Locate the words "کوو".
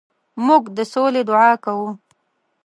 1.63-1.89